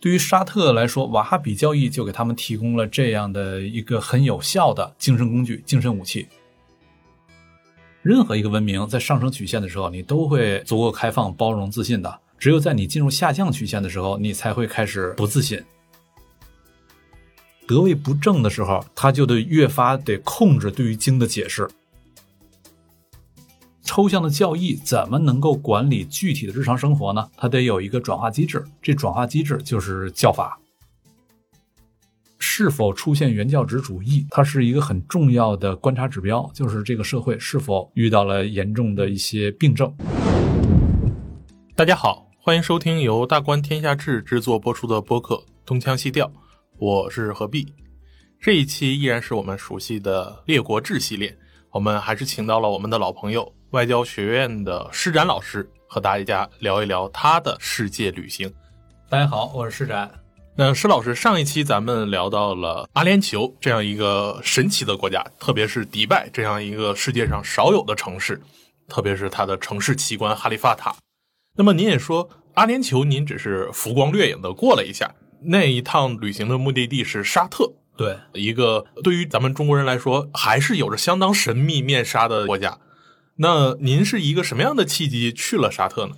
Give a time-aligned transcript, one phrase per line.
[0.00, 6.28] 对于沙特来说，瓦哈比教义就给他们提供了这样的一个很有效的精神工具、精神武器。
[8.02, 12.20] 任何一个文明在上升曲线的时候，你都会足够开放、包容、自信的。
[12.38, 15.60] 只有在你进入下降曲线的时候，你才会开始不自信。
[17.66, 21.68] 得位不正的时候，他就得越发得控制对于经的解释。
[23.88, 27.26] 抽象的教义怎么能够管理具体的日常生活呢？
[27.38, 30.60] 它得有一个转化机制，这转化机制就是教法。
[32.38, 39.90] 是否出现原教旨主义，它是一个很重要的观察指标，就是这个社会是否遇到了严重的一些病症。
[41.74, 46.26] 大家好，欢迎收听由大观天下志制作播出的播客《东腔西调》，
[46.76, 47.66] 我是何必。
[48.38, 51.34] 这一期依然是我们熟悉的列国志系列，
[51.70, 53.50] 我们还是请到了我们的老朋友。
[53.72, 58.50] 外交学院的施展老师和大家聊一聊他的世界旅行。
[59.10, 60.10] 大家好，我是施展。
[60.56, 68.40] 那施老师，上一期咱们聊到了阿联酋这样一个神奇的国家，特别是迪拜这样一个世界上少有的城市，
[68.88, 70.94] 特别是它的城市奇观哈利法塔。
[71.54, 82.78] 那么您也说阿联酋，您只是浮光掠影的过了一下，那一趟旅行的目的地是沙特，对，一个对于咱们中国人来说还是有着相当神秘面纱的国家。
[83.40, 86.16] 那您是一个什么样的契机去了沙特呢？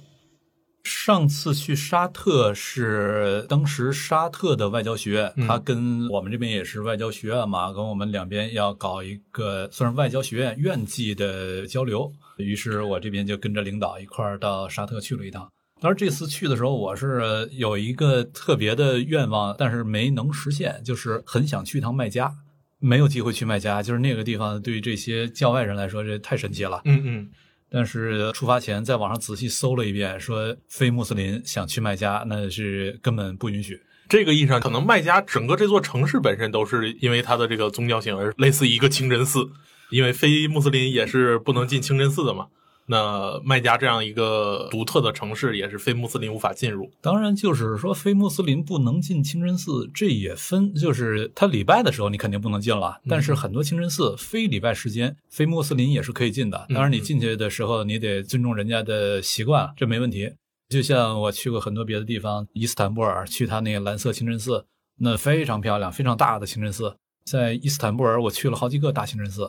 [0.83, 15.47] 上次去沙特是当时沙特的外交学院，他跟我们这边也是外交学院嘛，跟我们两边要搞一个算是外交学院院际的交流，于是我这边就跟着领导一块儿到沙特去了一趟。
[15.83, 22.33] 当然这次去的时候，我是有一个特别的愿望，但是没能实现，就是很想去一趟麦加。
[22.81, 26.83] 没有机会去麦加，就是那个地方，对于这些教外人来说，这太神奇了。
[26.85, 27.29] 嗯嗯。
[27.73, 33.81] 但是出发前在网上仔细搜了一遍，说非穆斯林想去麦加，那是根本不允许。
[34.09, 39.49] 这个意义上，可能麦加整个这座城市本身都是因为它的这个宗教性而类似一个清真寺，
[39.91, 42.49] 因为非穆斯林也是不能进清真寺的嘛。
[42.91, 46.91] 那麦加这样一个独特的城市，也是非穆斯林无法进入。
[47.01, 53.01] 当然，就是说非穆斯林不能进清真寺，这也分，就是他礼拜的时候你肯定不能进了。
[53.09, 56.67] 但是很多清真寺非礼拜时间，非穆斯林也是可以进的。
[56.71, 60.33] 当然，你进去的时候你得尊重人家的习惯，这没问题。
[60.69, 64.67] 就像我去过很多别的地方，伊斯坦布尔去他那个蓝色清真寺，
[64.99, 66.97] 那非常漂亮、非常大的清真寺。
[67.25, 69.49] 在伊斯坦布尔，我去了好几个大清真寺。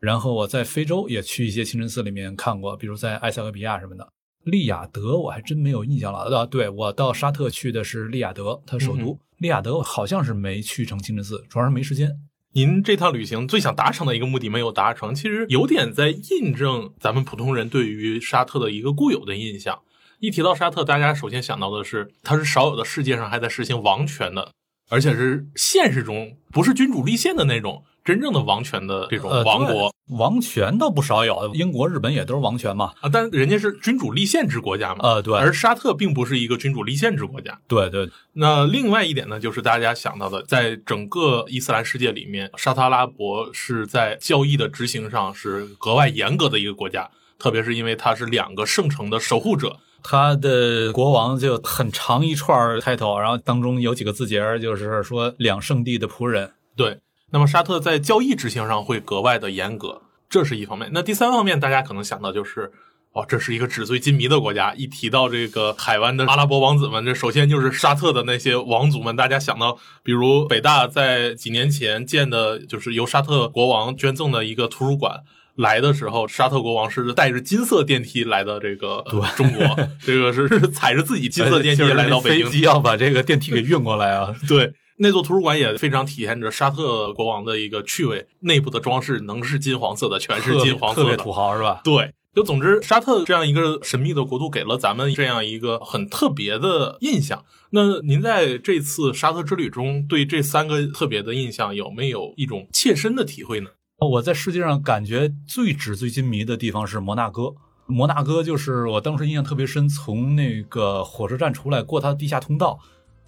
[0.00, 4.08] 然后我在非洲也去一些清真寺里面看过，比如在埃塞俄比亚什么的。
[4.44, 6.20] 利雅得我还真没有印象了。
[6.20, 9.18] 啊，对我到沙特去的是利雅得，它首都。
[9.38, 12.16] 利雅得好像是没去成清真寺，主要是没时间。
[12.52, 19.80] 您这趟旅行最想达成的一个目的没有达成，其实有点在印证咱们普通人对于沙特的一个固有的印象。
[20.20, 24.52] 一提到沙特，大家首先想到的是它是少有的世界上还在实行王权的，
[24.88, 27.84] 而且是现实中不是君主立宪的那种。
[28.04, 32.92] 真正的王权的这种王国，王权倒不少有，英国、日本也都是王权嘛。
[33.00, 35.00] 啊，但人家是君主立宪制国家嘛。
[35.02, 35.36] 呃，对。
[35.36, 37.58] 而沙特并不是一个君主立宪制国家。
[37.68, 38.08] 对对。
[38.32, 56.52] 那另外一点呢，就是大家想到的，在整个伊斯兰世界里面，沙特阿拉伯是在教义的执行上是格外严格的一个国家，特别是因为它是两个圣城的守护者，他的国王就很长一串开头，然后当中有几个字节，就是说两圣地的仆人。
[56.74, 56.98] 对。
[57.30, 60.90] 那么沙特在交易执行上会格外的严格，这是一方面。
[60.92, 62.72] 那第三方面，大家可能想到就是，
[63.12, 64.72] 哦，这是一个纸醉金迷的国家。
[64.74, 69.14] 一提到这个海湾的阿拉伯王子们，这首先就是沙特的那些王族们。
[69.14, 75.20] 大家想到，比如北大在几年前建的，就是由沙特国王捐赠的一个图书馆。
[75.54, 79.04] 来的时候，沙特国王是带着金色电梯来的， 这个
[79.36, 84.72] 中国，这个是踩着自己金色电梯来到北京，飞机要把这个电梯给运过来啊， 对。
[85.00, 91.80] 那座图书馆也非常体现着沙特国王的一个趣味，内部的装饰能是金黄色的，全是金黄色的，特别土豪是吧？
[91.84, 97.44] 对，就总之，沙特这样一个神秘的国度，给了咱们这样一个很特别的印象。
[97.70, 103.70] 那您在这次沙特之旅中，对这三个特别的印象有没有一种切身的体会呢？
[104.00, 107.54] 我在世界上感觉最纸醉金迷的地方是摩纳哥，
[107.86, 112.80] 摩纳哥就是我当时印象特别深，从那个火车站出来，过它的地下通道。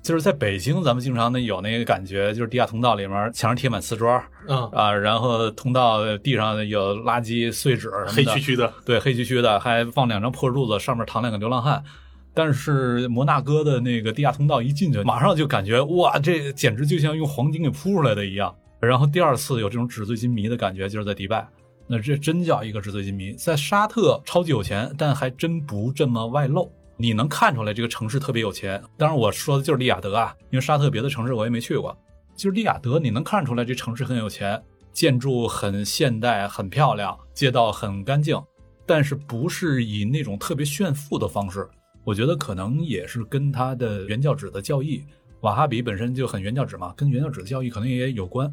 [0.02, 11.82] 就是在北京，咱们经常的有那个感觉，就是地下通道里面墙上贴满瓷砖，嗯啊，然后通道地上有垃圾碎纸什么的，黑黢黢的，对，黑黢黢的，还放两张破褥子，上面躺两个流浪汉。
[12.32, 18.54] 但是摩纳哥的那个地下通道一进去，马上就感觉哇，这简直就像用黄金给铺出来的一样。
[18.80, 21.46] 然后第二次有这种纸醉金迷的感觉，就是在迪拜，
[21.86, 23.32] 那这真叫一个纸醉金迷。
[23.32, 26.72] 在沙特超级有钱，但还真不这么外露。
[27.00, 28.82] 你能看出来这个城市特别有钱。
[28.98, 31.96] 当然，我说的就是利雅得啊，因为沙特别的城市我也没去过。
[32.36, 34.62] 就是利雅得，你能看出来这城市很有钱，
[34.92, 38.38] 建筑很现代、很漂亮，街道很干净，
[38.84, 41.66] 但是不是以那种特别炫富的方式。
[42.04, 45.02] 我觉得可能也是跟他的原教旨的教义，
[45.40, 48.52] 瓦哈比本身就很原教旨嘛，跟原教旨的教义可能也有关。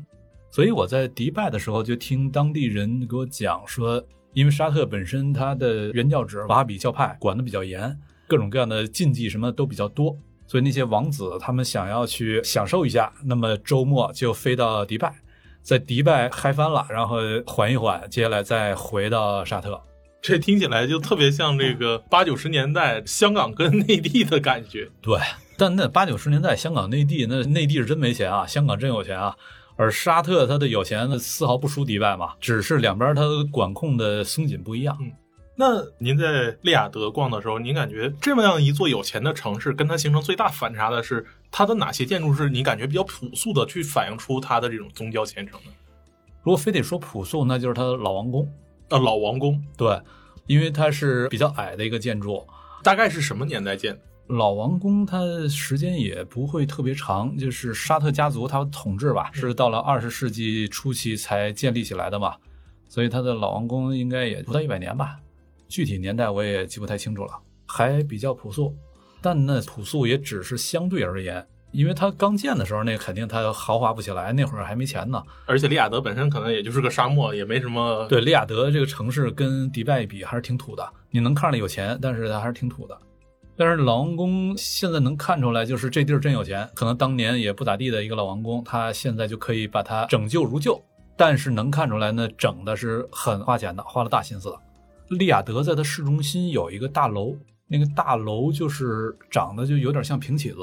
[0.49, 4.01] 所以我在迪拜的时候就听当地人给我讲说，
[4.33, 10.15] 因为沙特本身它的原教旨瓦哈比教派管得比较严，各种各样的禁忌什么都比较多，
[10.45, 15.13] 所以那些王子他们想要去享受一下，那么周末就飞到迪拜，
[15.61, 19.81] 在迪拜嗨翻了，然后缓一缓，接下来再回到沙特。
[20.19, 24.89] 这听起来就特别像这个八九十年代香港跟内地的感觉。
[24.99, 25.17] 对，
[25.57, 29.33] 但那八九十年代香港内地那内地是真没钱啊，香港真有钱啊。
[29.77, 33.21] 而沙特它的有钱呢，丝毫不输迪拜嘛，只是两边它
[33.51, 34.97] 管控的松紧不一样。
[34.99, 35.11] 嗯，
[35.59, 45.71] 那您在利雅得逛的时候，您感觉这么样一座有钱的城市，跟它形成最大反差的是它的哪些建筑是你感觉比较朴素的，去反映出它的这种宗教虔诚呢？
[46.43, 48.47] 如果非得说朴素，那就是它的老王宫。
[48.89, 49.99] 呃，老王宫，对，
[50.45, 52.45] 因为它是比较矮的一个建筑，
[52.83, 53.99] 大概是什么年代建的？
[54.27, 55.19] 老王宫它
[55.49, 62.35] 时间也不会特别长，就是沙特家族它统治吧，是到了二十世纪初期才建立起来的嘛，
[62.87, 65.17] 所以它的老王宫应该也不到一百年吧，
[65.67, 67.33] 具体年代我也记不太清楚了，
[67.65, 68.75] 还比较朴素，
[69.21, 78.05] 但那朴素也只是相对而言，因为它刚建的时候那肯定它豪华不起来，那会儿还没钱呢，而且利雅得本身可能也就是个沙漠，也没什么。
[78.07, 82.97] 对，利雅得这个城市跟迪拜比还是挺土的，你能看着有钱，但是它还是挺土的。
[83.59, 86.69] 但是老王宫现在能看出来，就是这地儿真有钱。
[86.75, 90.79] 可能当年也不咋地的一个老王宫，他现在就可以把它拯救如旧。
[91.17, 94.59] 但是能看出来呢，整的是很花钱的，花了大心思的。
[95.09, 97.35] 利雅得在它市中心有一个大楼，
[97.67, 100.59] 那个大楼就是长得就有点像平起子，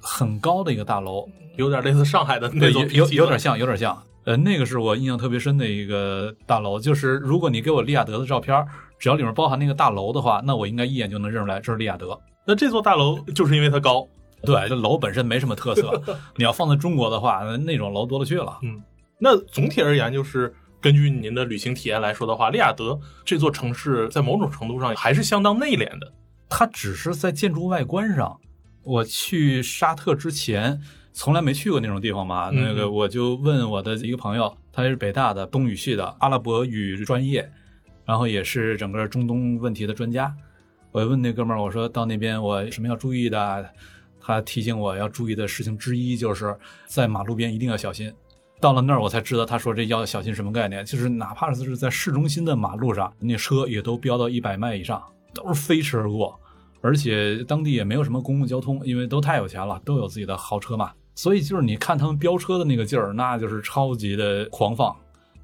[0.00, 4.00] 很高的一个大楼，有点类似上海的那种有有点像，有点像。
[4.24, 8.64] 呃，那个是我印象特别深的一个大楼，就是如果你给我利雅得的照片，
[8.96, 12.06] 只要里面包含那个大楼的话，那我应该一眼就能认出来这是利雅得。
[12.46, 14.06] 那这座大楼就是因为它高，
[14.44, 16.00] 对，这楼本身没什么特色。
[16.36, 18.58] 你要放在中国的话，那种楼多了去了。
[18.62, 18.80] 嗯，
[19.18, 26.12] 那总体而言，就是根据您的旅行体验来说的话，利雅得这座城市在某种程度上还是相当内敛的。
[26.48, 28.38] 它只是在建筑外观上，
[28.82, 30.82] 我去沙特之前
[31.12, 32.50] 从来没去过那种地方嘛。
[32.50, 37.48] 那个我就问我的一个朋友，他是北大的东语系的，阿拉伯语专业，
[38.04, 40.34] 然后也是整个中东问题的专家。
[40.90, 43.70] 我问那哥们儿，我说到那边我什么要注意的？
[44.24, 46.56] 他提醒我要注意的事情之一就是
[46.86, 48.12] 在马路边一定要小心。
[48.62, 50.84] 到了那儿我才知道，他说这要小心什么概念？
[50.84, 55.02] 就是哪怕是在市中心的马路上，那车也都飙到一百迈以上，
[55.34, 56.38] 都是飞驰而过。
[56.80, 60.92] 而且当地也没有什么公共交通，因为都太有钱了，都有自己的豪车嘛。
[61.16, 64.94] 所以就是你看他们飙车的那个劲儿，那就是超级的狂放。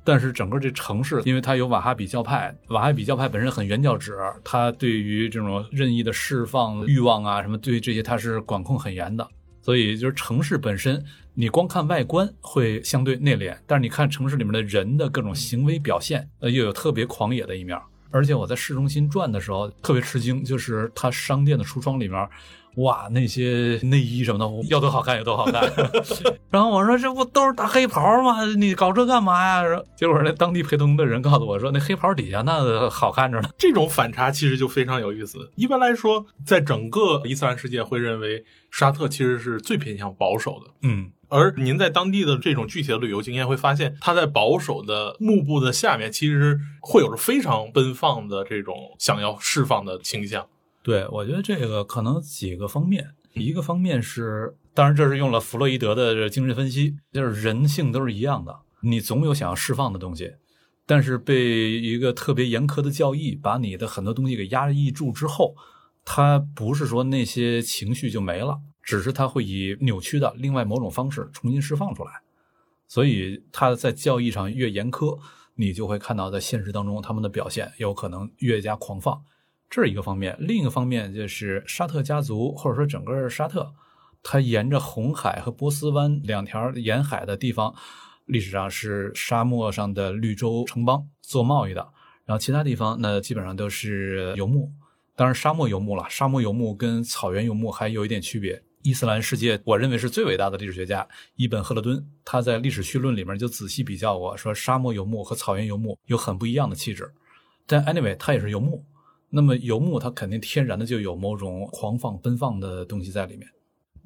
[0.04, 9.28] 但是整个这城市，因为它有瓦哈比教派，瓦哈比教派本身很原教旨，它对于这种任意的释放欲望啊什么，对于这些它是管控很严的。
[9.68, 11.04] 所以就是城市本身，
[11.34, 17.78] 你光看外观会相对内敛，但是你看城市里面的人的各种行为表现，呃，又有特别狂野的一面。
[18.10, 22.26] 而且我在市中心转的时候特别吃惊，就是它商店的橱窗里面。
[22.78, 25.62] 哇，那些内衣什么的，要多好看有多好看。
[26.50, 28.44] 然后我说这不都是大黑袍吗？
[28.56, 29.82] 你搞这干嘛呀？
[29.96, 33.48] 结果那当地陪同的人告诉我说，那黑袍底下那好看着呢。
[33.58, 35.50] 这种反差其实就非常有意思。
[35.56, 40.70] 一般来说，在整个伊斯兰世界会认为沙特其实是最偏向保守的。
[40.82, 50.46] 嗯，而您在当地的这种具体的旅游经验会发现，它在保守的幕布的下面，其实会有着非常奔放的这种想要释放的倾向。
[50.82, 60.34] 对，我觉得这个可能几个方面，一个方面是，当然这是用了弗洛伊德的精神分析，就是人性都是一样的，你总有想要释放的东西，
[60.86, 65.54] 但是被一个特别严苛的教义把你的很多东西给压抑住之后，
[66.04, 72.12] 它不是说那些情绪就没了，只是它会以扭曲的另外某种方式重新释放出来，
[72.86, 75.18] 所以他在教义上越严苛，
[75.56, 79.22] 你就会看到在现实当中他们的表现有可能越加狂放。
[79.70, 83.70] 这是一个方面，另一个方面就是沙特家族，或者说整个沙特，
[84.22, 87.74] 它沿着红海和波斯湾两条沿海的地方，
[88.24, 91.86] 历史上是沙漠上的绿洲城邦做贸易的，
[92.24, 94.72] 然后其他地方那基本上都是游牧，
[95.14, 98.62] 当然沙漠游牧了，沙漠游牧跟草原游牧还有一点区别。
[98.82, 107.12] 伊斯兰世界，我认为是最伟大的历史学家伊本赫勒敦，他在《历史绪论》里面就仔细比较过，说沙漠游牧和草原游牧有很不一样的气质，
[107.66, 108.82] 但 anyway，他也是游牧。
[109.30, 113.48] 那么游牧它肯定天然的就有某种狂放奔放的东西在里面。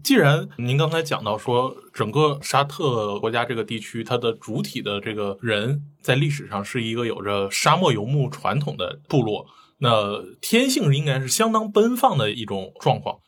[0.02, 9.46] 既然您刚才讲到说，整个沙特国家这个地区，它的主体的这个人在历史上是一个有着沙漠游牧传统的部落，
[9.78, 13.18] 那天性应该是相当奔放的一种状况。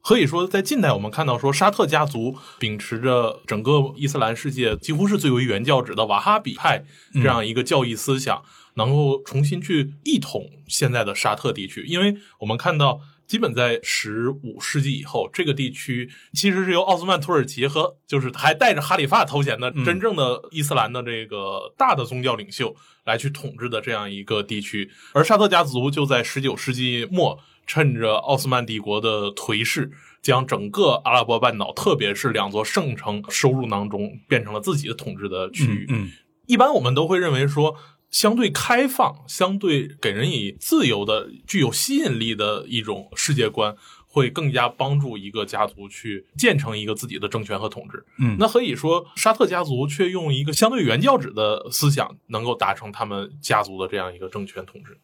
[0.00, 8.42] 可以说，在近代我们看到说，沙特家族秉持着整个伊斯兰世界几乎是最为原教旨的瓦哈比派这样一个教义思想，
[8.78, 12.98] 能够重新去一统现在的沙特地区，因为我们看到。
[13.28, 24.90] 基本在十五世纪以后，这个地区其实是由奥斯曼土耳其和就是还带着哈里发头衔的真正的伊斯兰的这个大的宗教领袖来去统治的这样一个地区。
[25.12, 29.90] 而沙特家族就在十九世纪末，趁着奥斯曼帝国的颓势，
[30.22, 35.86] 将整个阿拉伯半岛，特别是两座圣城收入囊中，变成了自己的统治的区域。
[35.90, 36.10] 嗯，
[36.46, 37.76] 一般我们都会认为说。
[38.10, 48.04] 相对开放、相对给人以自由的、具有吸引力的一种世界观，会更加帮助一个家族去建成一个自己的政权和统治。
[48.18, 54.98] 嗯，那可以说，沙特家族却用一个相对原教旨的思想，能够达成他们家族的这样一个政权统治。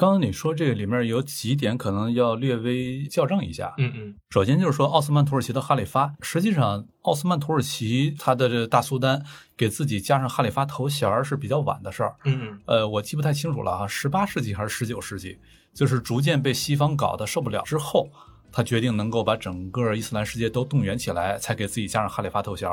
[0.00, 3.74] 刚刚你说这个里面有几点可能要略微校正一下。
[3.76, 9.22] 嗯嗯，首先就是说奥斯曼土耳其的哈里发，实际上奥斯曼土耳其他的这大苏丹
[9.58, 12.16] 给自己加上哈里发头衔是比较晚的事儿。
[12.24, 15.38] 嗯嗯，呃，我记不太清楚了哈，十八世纪还是十九世纪，
[15.74, 18.08] 就是逐渐被西方搞得受不了之后，
[18.50, 22.66] 他决定能够把整个伊斯兰世界都动员起来，才给自己加上哈里发头衔。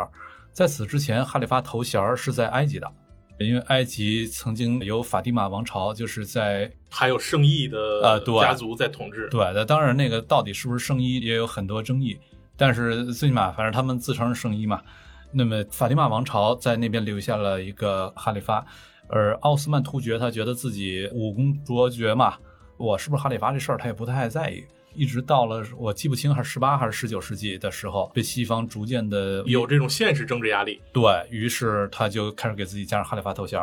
[0.53, 2.89] 在此之前，哈里发头衔是在埃及的。
[3.39, 9.27] 因为埃及曾经有法蒂玛王朝，就是在还有圣裔的呃家族在统治。
[9.29, 12.17] 对，那当然那个到底是不是圣裔也有很多争议，
[12.56, 14.82] 但是最起码反正他们自称是圣裔嘛。
[15.32, 18.65] 那么法蒂玛王朝在那边留下了一个哈里发，
[19.08, 22.36] 而奥斯曼突厥他觉得自己武功卓绝嘛，
[22.77, 24.63] 我是不是哈里发这事儿他也不太在意。
[24.98, 33.62] 一直到了我记不清还是十八还是十九世纪的时候，被西方逐渐的有这种现实政治压力，对于是他就开始给自己加上哈里发头衔。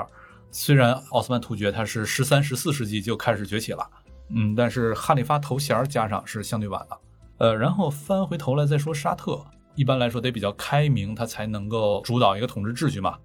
[0.53, 3.85] 虽然奥斯曼突厥他是十三、十四世纪就开始崛起了，
[4.29, 6.99] 嗯，但是哈里发头衔加上是相对晚的。
[7.39, 13.19] 呃，然后翻回头来再说沙特，一般来说得比较开明，他才能够主导一个统治秩序嘛。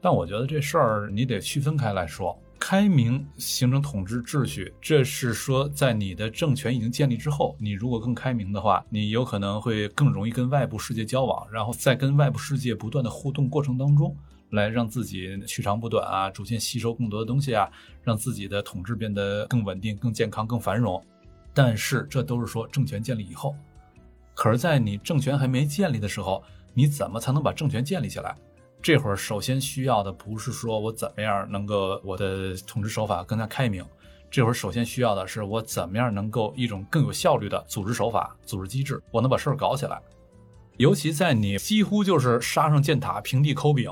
[0.00, 2.40] 但我觉得这事儿你得区分开来说。
[2.68, 14.16] 开明形成统治秩序，这是说在你的政权已经建立之后，你如果更开明的话，你有可能会更容易跟外部世界交往，然后在跟外部世界不断的互动过程当中，
[14.50, 17.70] 来让自己取长补短啊，逐渐吸收更多的东西啊，
[18.02, 21.00] 让自己的统治变得更稳定、更健康、更繁荣。
[21.54, 23.54] 但是这都是说政权建立以后，
[24.34, 26.42] 可是，在你政权还没建立的时候，
[26.74, 28.34] 你怎么才能把政权建立起来？
[28.82, 33.84] 这会儿首先需要的不是说我怎么样能够我的统治手法更加开明，
[34.30, 40.00] 这会儿首先需要的是我怎么样能够一种更有效率的组织手法、组织机制，我能把事儿搞起来。
[40.76, 43.90] 尤其在你几乎就是杀上箭塔、平地抠饼，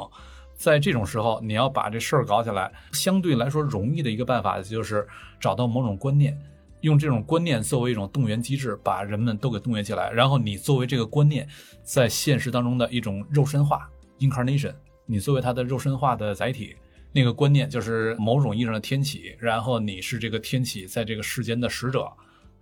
[0.55, 5.07] 在这种时候，你要把这事儿搞起来，相对来说容易的一个办法就是
[5.41, 6.39] 找到某种观念，
[6.83, 11.49] 用这种观念作为一种动员机制，把人们都给动员起来，然后你作为这个观念
[11.83, 13.91] 在现实当中的一种肉身化
[14.29, 14.75] （incarnation）。
[15.07, 16.75] 你作为他的肉身化的载体，
[17.13, 22.11] 那个观念就是某种意义上的天启，然后你是这个天启在这个世间的使者。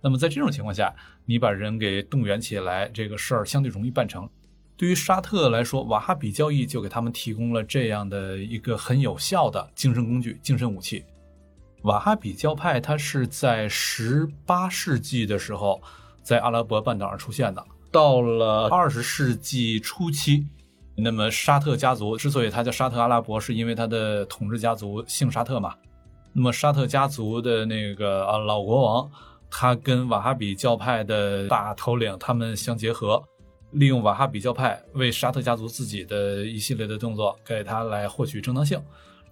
[0.01, 0.93] 那么在这种情况下，
[1.25, 4.29] 你把人给动员起来，这个事儿相对容易办成。
[4.75, 11.05] 对于沙特来说，瓦哈比教义就给他们提供了这样的一个很有效的精神工具、精神武器。
[11.83, 15.81] 瓦哈比教派它是在十八世纪的时候
[16.21, 20.45] 在阿拉伯半岛上出现的，到了二十世纪初期。
[20.95, 25.73] 那么沙特家族之所以他叫沙特阿拉伯，是因为他的统治家族姓沙特嘛。
[26.33, 29.11] 那么沙特家族的那个啊老国王，
[29.49, 33.23] 他跟瓦哈比教派的大头领他们相结合，
[33.71, 38.79] 利用瓦哈比教派为沙特家族自己的一系列的动作，给他来获取正当性。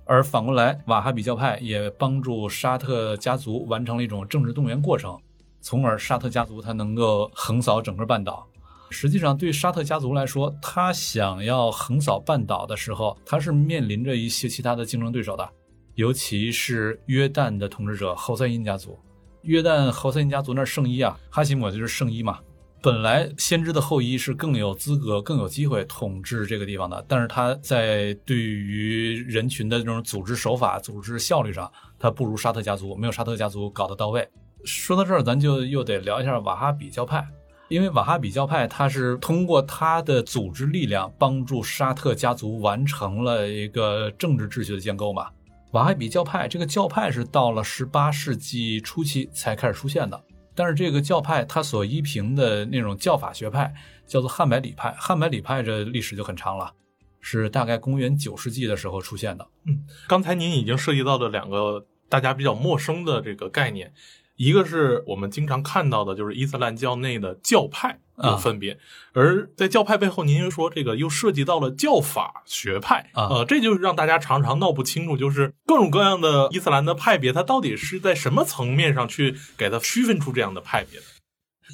[0.05, 5.17] 而反过来，瓦哈比教派也帮助沙特家族完成了一种政治动员过程，
[5.61, 8.47] 从而沙特家族他能够横扫整个半岛。
[8.91, 15.49] 实际上，对沙特家族来说，他想要横扫半岛的时候，他是面临着一些其他的竞争对手的，
[15.95, 18.99] 尤其是约旦的统治者侯赛因家族。
[19.43, 22.37] 约旦侯赛因家族那圣衣啊，哈希姆就是圣衣嘛。
[22.83, 34.27] 本来先知的后裔是更有资格、更有机会统治这个地方的，但是他在对于人群的这种组织手法、组织效率上，他不如沙特家族，没有沙特家族搞得到位。
[34.63, 37.23] 说到这儿，咱就又得聊一下瓦哈比教派。
[37.71, 45.29] 因为瓦哈比教派，它是通过它的组织力量帮助沙特家族完成了一个政治秩序的建构嘛。
[45.71, 50.21] 瓦哈比教派这个教派是到了十八世纪初期才开始出现的，
[50.53, 53.73] 但是这个教派它所依凭的那种教法学派
[54.05, 56.73] 叫做汉百里派，汉百里派这历史就很长了，
[57.21, 59.47] 是大概公元九世纪的时候出现的。
[59.65, 63.93] 嗯，刚才您已经涉及到了两个大家比较陌生的这个概念。
[64.41, 68.79] 一个是我们经常看到的，就是伊斯兰教内的教派有分别，
[69.13, 81.05] 而在教派背后，您又说这个又涉及到了教法学派，呃，这就是让大家常常闹不清楚，就是各种各样的伊斯兰的派别，它到底是在什么层面上去给它区分出这样的派别的？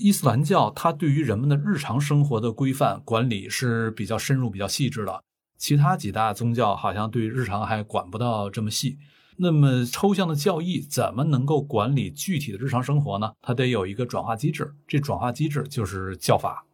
[0.02, 5.24] 伊斯兰教它对于人们的日常生活的规范管理是比较深入、比较细致的，
[5.58, 8.98] 其他几大宗教好像对日常还管不到这么细。
[9.40, 13.32] 那么抽象的教义怎么能够管理具体的日常生活呢？
[13.42, 16.66] 它得有一个转化机制，这转化机制就是教法。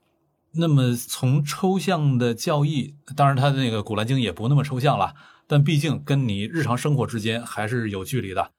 [0.54, 5.14] 那么从抽象的教义，当然它的那个《古兰经》也不那么抽象了，
[5.48, 8.52] 但毕竟跟你日常生活之间还是有距离的，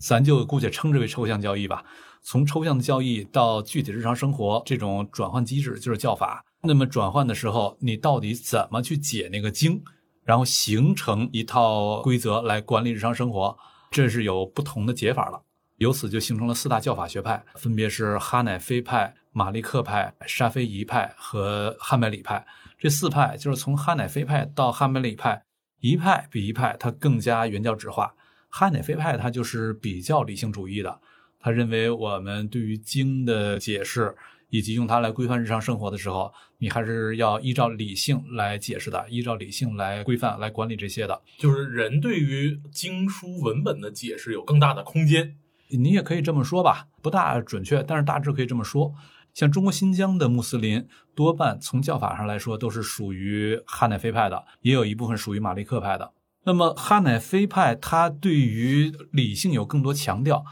[0.00, 1.84] 咱就姑且称之为抽象教义吧。
[2.22, 6.44] 从抽象的教义到具体日常生活，这种转换机制就是教法。
[6.62, 9.82] 那么转换的时候，你到底怎么去解那个经？
[10.24, 13.56] 然后形成一套规则来管理日常生活，
[13.90, 15.42] 这是有不同的解法了。
[15.78, 22.46] 由此就形成了四大教法学派，分别是哈乃菲派、马利克派、沙菲仪派和汉麦里派。
[22.78, 25.42] 这四派就是从哈乃菲派到汉麦里派，
[25.80, 28.14] 一派比一派它更加原教旨化。
[28.48, 31.00] 哈乃菲派它就是比较理性主义的，
[31.40, 34.14] 他认为我们对于经的解释。
[34.52, 41.22] 以及用它来规范日常生活的时候，你还是要依照理性来解释的，依照理性来规范、来管理这些的。
[41.38, 45.36] 就是人对于经书文本的解释有更大的空间，
[45.70, 48.92] 你也可以这么说吧，不大准确，但是大致可以这么说。
[49.32, 56.12] 像中国新疆的穆斯林，多半从教法上来说都是属于哈乃菲派的，也有一部分属于马利克派的。
[56.44, 60.44] 那么哈乃菲派，它对于理性有更多强调。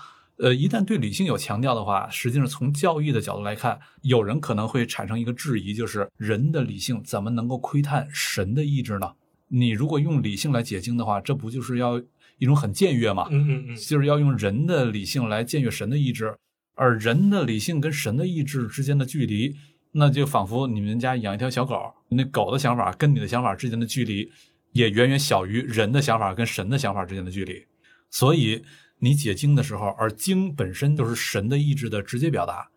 [0.42, 9.12] 呃，一旦对理性有强调的话，实际上从教育的角度来看，有人可能会产生一个质疑，就是人的理性怎么能够窥探神的意志呢？
[9.48, 12.00] 你如果用理性来解经的话，这不就是要
[12.38, 13.28] 一种很僭越吗？
[13.30, 16.34] 嗯嗯嗯，就是要用人的理性来僭越神的意志，
[16.74, 19.54] 而人的理性跟神的意志之间的距离，
[19.92, 24.30] 那就仿佛你们家养一条小狗，那狗的想法跟你的想法之间的距离，
[24.72, 27.62] 也远远小于人的想法跟神的想法之间的距离，
[28.08, 28.64] 所以。
[29.00, 32.70] 你解经的时候，而经本身就是神的意志的直接表达，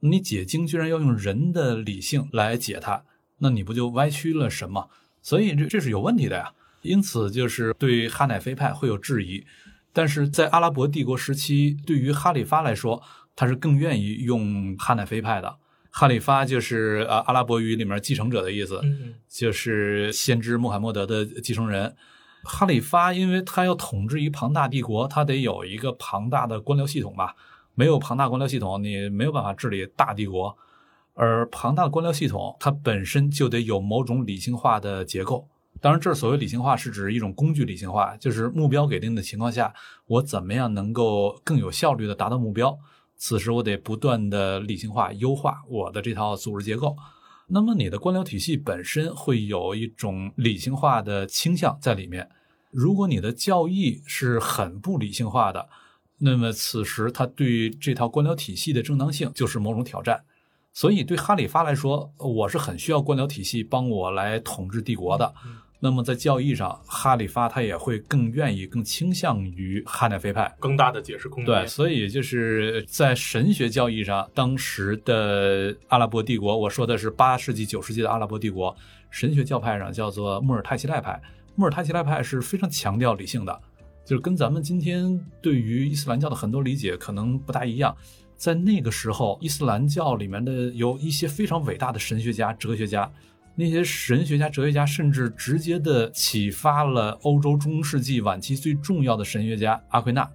[0.00, 3.04] 你解经居然要用人的理性来解它，
[3.38, 4.88] 那你不就歪曲了什么？
[5.20, 6.52] 所以这这是有问题的呀。
[6.82, 9.44] 因此，就是对哈乃菲派会有质疑，
[9.92, 13.02] 但是在阿拉伯帝国时期，对于哈里发来说，
[13.34, 15.56] 他是更愿意用哈乃菲派的。
[15.90, 18.80] 哈里发就是呃阿拉伯语里面继承者的意思，
[19.28, 21.96] 就是先知穆罕默德的继承人。
[22.46, 27.34] 哈里发，因为他要统治一庞大帝国，他得有一个庞大的官僚系统吧？
[27.74, 30.56] 没有庞大官僚系统，你没有办法治理大帝国。
[31.14, 35.48] 而庞大的官僚系统，它本身就得有某种理性化的结构。
[35.80, 39.74] 当然，这所谓理性化是指一种工具理性化，就是目标给定的情况下，
[40.06, 42.78] 我怎么样能够更有效率的达到目标？
[43.16, 46.96] 此时我得不断的理性化、优化我的这套组织结构。
[47.48, 52.28] 那么，你的官僚体系本身会有一种理性化的倾向在里面。
[52.70, 55.68] 如果你的教义是很不理性化的，
[56.18, 60.24] 那么此时他对这套官僚体系的正当性就是某种挑战。
[60.72, 65.32] 所以对哈里发来说，我是很需要官僚体系帮我来统治帝国的。
[65.78, 71.54] 那么在教义上，哈里发他也会更愿意、更倾向于哈乃菲派，更大的解释空间。
[71.54, 78.74] 对，所以就是在神学教义上，当时的阿拉伯帝国，我说的是八世纪、九世纪的阿拉伯帝国，
[79.10, 81.20] 神学教派上叫做穆尔泰西赖派。
[81.58, 83.60] 穆尔泰齐赖派是非常强调理性的，
[84.04, 87.96] 就是跟咱们今天对于伊斯兰教的很多理解可能不大一样。
[88.36, 93.10] 在那个时候，伊斯兰教里面的有一些非常伟大的神学家、哲学家，
[93.56, 100.30] 那些神学家、哲学家甚至直接的启发了欧洲中世纪晚期最重要的神学家阿奎那。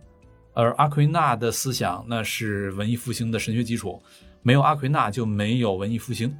[0.53, 4.01] 而阿奎那的思想，那是文艺复兴的神学基础，
[4.41, 6.35] 没有阿奎那就没有文艺复兴。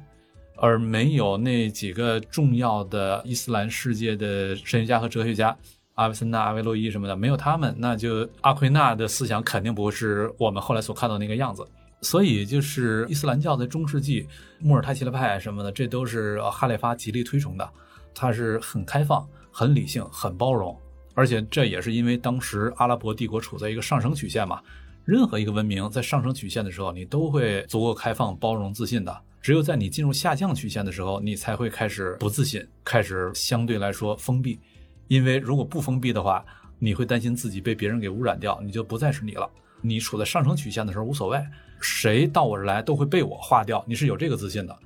[0.56, 5.56] 而没有那几个重要的伊斯兰世界的神学家和哲学家，
[5.94, 11.66] 阿维森纳、阿维洛伊什么的，没有他们，那就阿奎那的思想肯定不是我们后来所看到那个样子。
[12.02, 14.26] 所以，就是伊斯兰教在中世纪，
[14.58, 17.68] 穆尔泰齐勒派什么的，这都是哈里发极力推崇的。
[18.14, 20.76] 他是很开放、很理性、很包容，
[21.14, 24.60] 而且这也是因为当时阿拉伯帝国处在一个上升曲线嘛。
[25.04, 29.16] 任何一个文明在上升曲线的时候，你都会足够开放、包容、自信的。
[29.40, 34.60] 只有在你进入下降曲线的时候，你才会开始不自信，开始相对来说封闭。
[35.08, 36.44] 因为如果不封闭的话，
[36.78, 39.48] 你会担心自己被别人给污染掉，你就不再是你了。
[39.80, 41.44] 你处在上升曲线的时候无所谓，
[41.82, 44.78] 谁到我这来都会被我化掉，你是有这个自信的。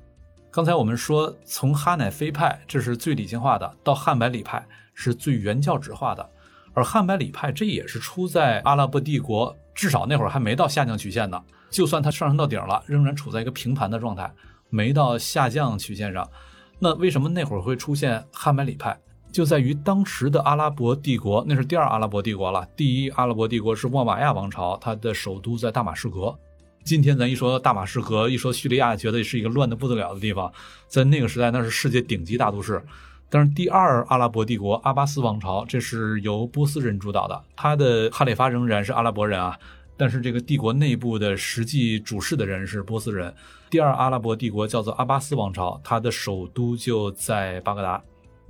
[0.51, 6.27] 刚才我们说，从哈乃菲派这是最理性化的，到汉百里派是最原教旨化的，
[6.73, 11.39] 而汉百里派这也是出在阿拉伯帝国，至少那会儿还没到下降曲线呢。
[11.69, 14.33] 就算它上升到顶了，仍然处在一个平盘的状态，
[14.71, 16.27] 没到下降曲线上。
[16.79, 18.99] 那为什么那会儿会出现汉百里派？
[19.31, 22.67] 就在于当时的阿拉伯帝国，那是第二阿拉伯帝国了。
[22.75, 26.35] 第一阿拉伯帝国是沃玛亚王朝，它的首都在大马士革。
[26.87, 30.53] 今天咱一说大马士革，一说叙利亚，觉得是一个乱的不得了的地方。
[30.87, 32.81] 在那个时代，那是世界顶级大都市。
[33.29, 39.59] 但是第二阿拉伯帝国阿巴斯王朝，这是由波斯人主导的，他的哈里发仍然是阿拉伯人啊。
[39.97, 43.35] 但是这个帝国内部的实际主事的人是波斯人。
[43.69, 48.01] 第二阿拉伯帝国叫做阿巴斯王朝，它的首都就在巴格达。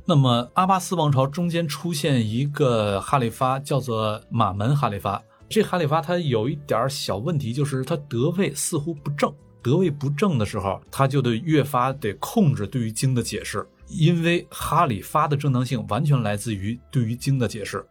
[0.05, 5.23] 那么阿巴斯王朝中间出现一个哈里发，叫做马门哈里发。
[5.49, 9.33] 这哈里发他有一点小问题，就是他得位似乎不正。
[9.63, 17.85] 得位不正的时候，他就得越发得控制对于经的解释，因为哈里发的正当性完全来自于对于经的解释。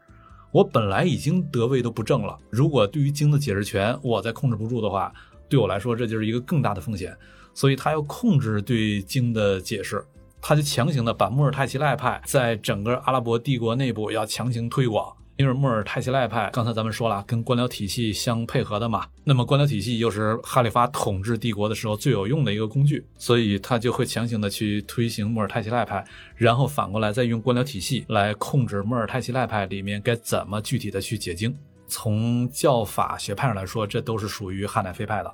[0.51, 5.11] 我本来已经得位都不正了，如果对于经的解释权我再控制不住的话，
[5.49, 7.13] 对我来说这就是一个更大的风险。
[7.53, 10.03] 所以他要控制对经的解释。
[10.41, 19.05] 他就强行的把穆尔泰齐赖派在整个阿拉伯帝国内部要强行推广，因为穆尔泰齐赖派刚才咱们说了，跟官僚体系相配合的嘛。
[19.23, 31.55] 那么官僚体系又是哈里发统治帝国的时候最有用的一个工具，所以他就会强行的去推行穆尔泰齐赖派，然后反过来再用官僚体系来控制穆尔泰齐赖派里面该怎么具体的去解经。
[31.87, 35.33] 从教法学派上来说，这都是属于哈乃菲派的。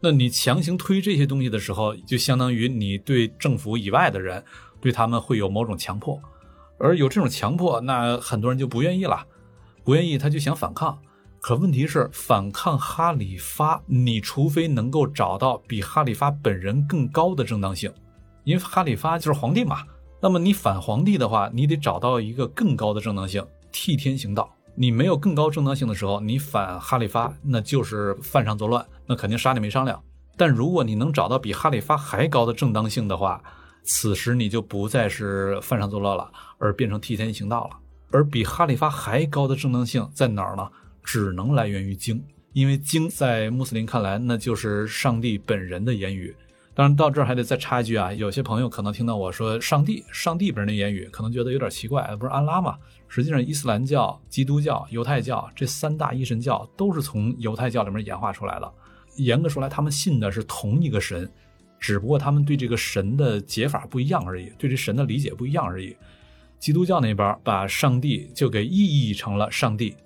[0.00, 4.42] 那你强行推这些东西的时候，就相当于你对政府以外的人，
[4.80, 6.20] 对他们会有某种强迫，
[6.78, 9.24] 而有这种强迫，那很多人就不愿意了，
[9.84, 10.98] 不愿意他就想反抗。
[11.40, 17.92] 可问题是，反抗哈里发，你除非能够找到比哈里发本人更高的正当性，
[18.44, 19.82] 因为哈里发就是皇帝嘛。
[20.20, 24.48] 那么你反皇帝的话，你得找到一个更高的正当性，替天行道。
[24.76, 30.00] 你没有更高正当性的时候，你反哈里发，那就是犯上作乱，那肯定杀你没商量。
[30.36, 33.42] 但如果你能找到比哈里发还高的正当性的话，
[33.82, 37.76] 此时你就不再是犯上作乱了，而变成替天行道了。
[38.12, 40.68] 而比哈里发还高的正当性在哪儿呢？
[41.02, 42.22] 只能来源于经，
[42.52, 46.34] 因为经在穆斯林看来，那就是上帝本人的言语。
[46.74, 52.78] 当然到这儿还得再插一句啊，有些朋友可能听到我说上帝，上帝本人的言语，可能觉得有点奇怪，不是安拉吗？
[53.08, 58.72] 实际上，伊斯兰教、基督教、犹太教这三大一神教都是从犹太教里面演化出来的。
[59.16, 61.30] 严格说来，他们信的是同一个神，
[61.78, 65.94] 只不过他们对这个神的解法不一样而已，对这神的理解不一样而已。
[66.62, 69.96] 基督教那边把上帝就给意译成了上帝，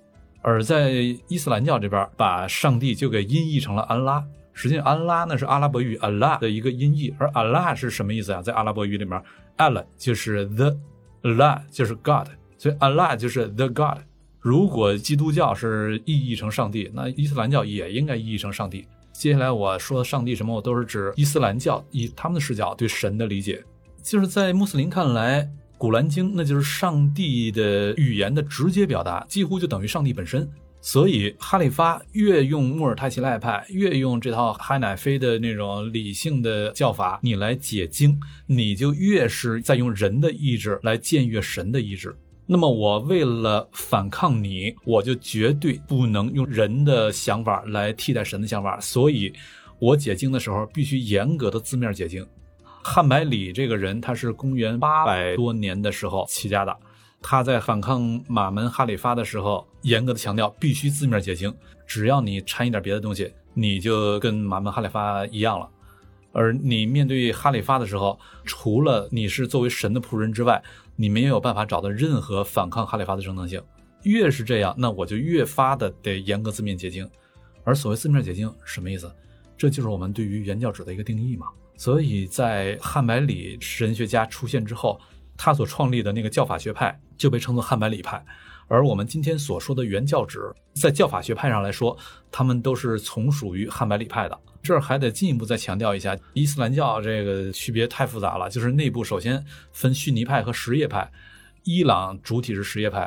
[0.41, 0.89] 而在
[1.27, 4.25] 伊斯兰教这边把上帝就给音译成了安拉。
[4.53, 8.41] 实际上，安拉那是阿拉伯语 Allah 的一个音译，而 Allah 是什么意思啊？
[8.41, 9.21] 在阿拉伯语里面
[9.57, 10.75] ，Al 就是 the
[11.21, 12.29] alla 就是 God。
[12.57, 13.99] 所以 alla 就是 The God。
[14.39, 18.87] 如果基督教是意译成上帝，那伊斯兰教也应该意译成上帝。
[19.13, 23.63] 接下来我说的上帝什么，我都是指伊斯兰教以他们的视角对神的理解。
[24.01, 25.43] 就是在穆斯林看来，
[25.77, 30.49] 《古兰经》那就是上帝的语言的直接表达，几乎就等于上帝本身。
[30.79, 42.15] 所以，哈里发越用穆尔泰齐赖派，越用这套哈乃菲的那种理性的教法，你来解经，你就越是在用人的意志来僭越神的意志。
[42.45, 49.33] 那么我为了反抗你，我就绝对不能用人的想法来替代神的想法，所以，
[49.79, 52.25] 我解经的时候必须严格的字面解经。
[52.89, 56.73] 汉百里这个人，他是公元八百多年的时候起家的，
[57.21, 61.53] 他在反抗马门哈里发的时候，严格的强调必须字面解经，
[61.85, 65.69] 只要你掺一点别的东西，你就跟马门哈里发一样了。
[66.31, 70.63] 而你面对哈里发的时候，除了你是作为神的仆人之外，
[70.95, 73.61] 你没有办法找到任何反抗哈里发的正当性，
[74.03, 77.07] 越是这样，那我就越发的得严格字面解经。
[77.65, 79.13] 而所谓字面解经什么意思？
[79.57, 81.47] 这就是我们对于原教旨的一个定义嘛。
[81.77, 84.99] 所以在汉百里神学家出现之后，
[85.37, 88.25] 他所创立的那个教法学派就被称作汉百里派。
[88.67, 91.97] 而我们今天所说的原教旨，在教法学派上来说，
[92.29, 94.37] 他们都是从属于汉百里派的。
[94.61, 98.49] 这儿还得进一步再强调一下，伊斯兰教这个区别太复杂了。
[98.49, 101.09] 就是内部首先分逊尼派和什叶派，
[101.63, 102.99] 伊朗主体是什叶派，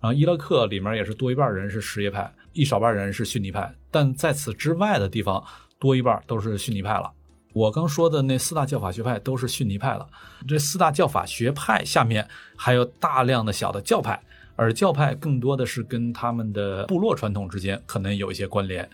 [0.00, 3.72] 然后伊拉克里面也是多一半人是什叶派，一少半人是逊尼派。
[3.90, 5.42] 但在此之外的地方，
[5.78, 7.10] 多一半都是逊尼派了。
[7.56, 10.06] 我刚说的那四大教法学派都是逊尼派了。
[10.46, 14.22] 这四大教法学派下面还有大量的小的教派，
[14.56, 18.86] 而教派更多的是跟他们的部落传统之间可能有一些关联，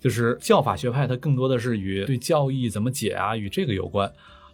[0.00, 4.12] 就是教法学派它更多的是与对教义怎么解啊与这个有关，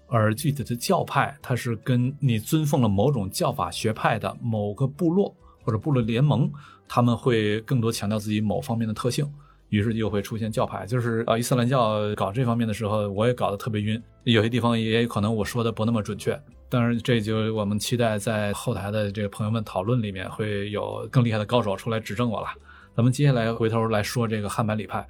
[0.08, 6.52] 而具体的教派它是跟你尊奉了某种教法学派的某个部落或者部落联盟，
[6.86, 9.26] 他们会更多强调自己某方面的特性。
[9.74, 16.40] 于是就会出现教派，就是啊，伊斯兰教搞这方面的时候，我也搞得特别晕，有些地方也有可能我说的不那么准确。
[16.68, 22.46] 当然，这就我们期待在后台的这个朋友们讨论里面会有更厉害的高手出来指正我了。
[22.94, 25.04] 咱们接下来回头来说这个汉版礼派，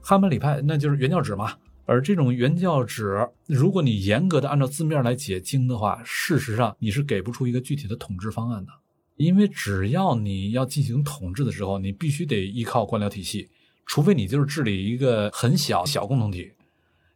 [0.00, 1.52] 汉版礼派那就是原教旨嘛。
[1.86, 8.72] 而这种原教旨，如果你严格的按照字面来解经的话，事实上你是给不出一个具体的统治方案的，
[9.16, 13.48] 因为只要你要进行统治的时候，你必须得依靠官僚体系。
[13.88, 16.52] 除非你就是治理一个很小小共同体，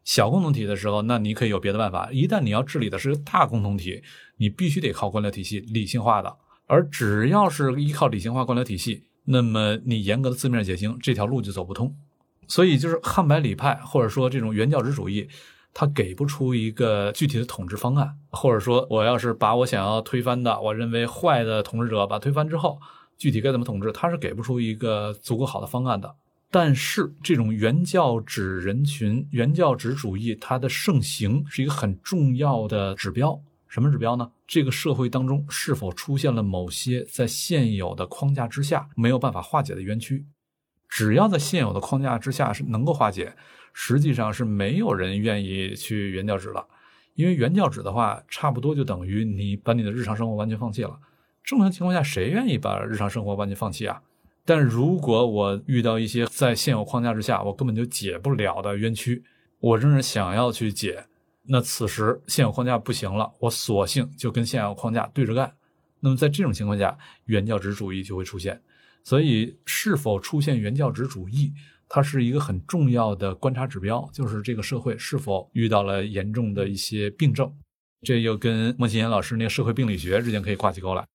[0.04, 2.10] 小共同体的时候，那你可以有别的办法。
[2.10, 4.02] 一旦你要治理的是大共同体，
[4.38, 6.34] 你必须得靠官僚体系理性化的。
[6.66, 11.94] 而只要是依靠理性化官僚体系，那么你严格的字面解经这条路就走不通。
[12.48, 15.28] 所以就是汉白礼派或者说这种原教旨主义，
[15.74, 22.80] 它给不出一个具体的统治方案，或者说我要是把我想要推翻的，我认为坏的统治者把推翻之后，
[23.18, 26.14] 具体该怎么统治，它是给不出一个足够好的方案的。
[26.54, 33.40] 但是，这种原教旨人群、原教旨主义，它的盛行是一个很重要的指标。
[33.68, 34.30] 什么指标呢？
[34.46, 40.26] 这个社会当中是否出现了某些在现有的框架之下没有办法化解的冤屈？
[40.90, 43.34] 只要在现有的框架之下是能够化解，
[43.72, 46.66] 实际上是没有人愿意去原教旨了。
[47.14, 50.98] 因为原教旨的话，差不多就等于你把你的日常生活完全放弃了。
[51.42, 54.02] 正常情况下，谁愿意把日常生活完全放弃啊？
[54.44, 59.22] 但如果我遇到一些在现有框架之下我根本就解不了的冤屈，
[59.60, 61.06] 我仍然想要去解，
[61.44, 65.52] 那此时现有框架不行了，我索性就跟现有框架对着干。
[66.00, 68.60] 那么在这种情况下，原教旨主义就会出现。
[69.04, 71.52] 所以，是否出现原教旨主义，
[71.88, 77.52] 它是一个很重要的观察指标，就是这个社会是否遇到了严重的一些病症。
[78.02, 81.06] 这又跟莫新言老师那个社会病理学之间可以挂起钩来。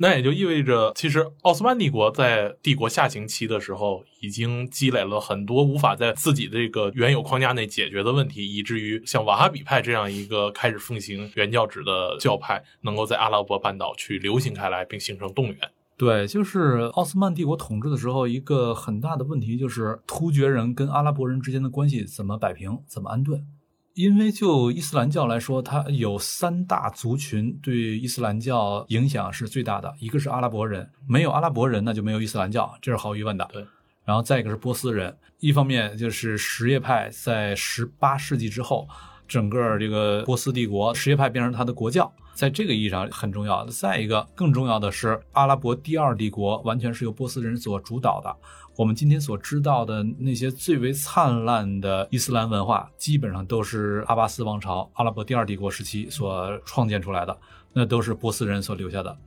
[0.00, 15.58] 那也就意味着，其实奥斯曼帝国在帝国下行期的时候，已经积累了很多无法在自己这个原有框架内解决的问题，以至于像瓦哈比派这样一个开始奉行原教旨的教派，能够在阿拉伯半岛去流行开来，并形成动员。
[15.96, 23.44] 对，就是奥斯曼帝国统治的时候，一个很大的问题就是突厥人跟阿拉伯人之间的关系怎么摆平，怎么安顿。
[23.98, 33.44] 因为就伊斯兰教来说，它有三大族群对伊斯兰教影响是最大的，一个是阿拉伯人，没有阿拉伯人那就没有伊斯兰教，这是毫无疑问的。
[33.52, 33.66] 对，
[34.04, 38.86] 然后再一个是波斯人，一方面就是什叶派在十八世纪之后，
[39.26, 43.66] 整个这个波斯帝国什叶派变成他的国教，在这个意义上很重要。
[43.66, 48.36] 再一个更重要的是，阿拉伯第二帝国完全是由波斯人所主导的。
[48.78, 57.36] 我们今天所知道的那些最为灿烂的伊斯兰文化，基本上都是阿巴斯王朝、阿拉伯第二帝国时期所创建出来的，
[57.72, 59.18] 那都是波斯人所留下的。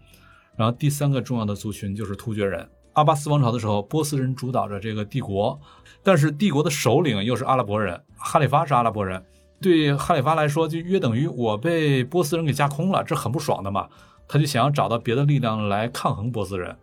[0.56, 2.66] 然后第三个重要的族群就是突厥人。
[2.94, 5.60] 阿巴斯王朝的时候，波斯人主导着这个帝国，
[6.02, 9.22] 但是帝国的首领又是阿拉伯人，哈里发是阿拉伯人。
[9.60, 13.90] 对哈里发来说，就约等于我被波斯人给架空了，这很不爽的嘛。
[14.30, 16.74] 他就想要找到别的力量来抗衡波斯人。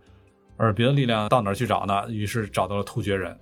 [0.58, 2.04] 而别的力量到哪儿去找呢？
[2.10, 3.34] 于是找到了突厥人，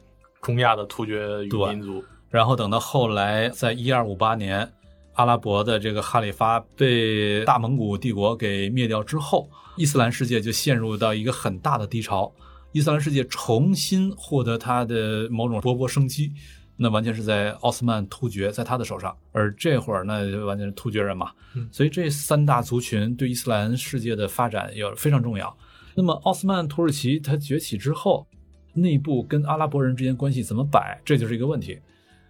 [0.43, 2.05] 中亚的突厥语民族。
[2.31, 4.71] 然后等到后来，在一二五八年，
[5.15, 12.31] 阿拉伯的这个哈里发被大蒙古帝国给灭掉之后，伊斯兰世界就陷入到一个很大的低潮。
[12.73, 16.31] 伊斯兰世界重新获得它的某种勃勃生机，
[16.77, 19.17] 那完全是在奥斯曼突厥在他的手上。
[19.33, 21.33] 而这会儿呢，就完全是突厥人嘛。
[21.73, 25.57] 所以这三大族群对伊斯兰世界的发展有非常重要。
[25.97, 28.27] 那么奥斯曼土耳其它崛起之后，
[28.75, 31.79] 内部跟阿拉伯人之间关系怎么摆，这就是一个问题。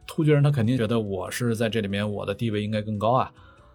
[0.07, 3.33] 突厥人他肯定觉得我是在这里面，我的地位应该更高啊。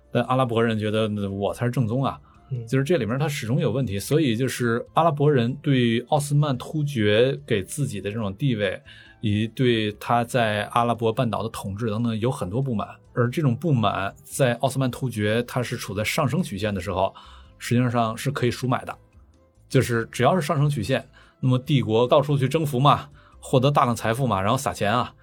[0.10, 2.18] 但阿拉伯人觉得我才是正宗啊，
[2.66, 4.00] 就是这里面他始终有问题。
[4.00, 8.82] 所以就是阿拉伯人对奥斯曼突厥给自己的这种地位，
[9.20, 12.88] 以及对他在阿拉伯半岛的统治等等有很多不满。
[13.14, 17.14] 而这种不满在奥斯曼突厥它是处在上升曲线的时候，
[17.58, 18.98] 实际上是可以赎买的。
[19.72, 21.08] 就是只要是上升曲线，
[21.40, 23.08] 那么帝国到处去征服嘛，
[23.40, 25.14] 获得大量财富嘛，然后撒钱啊。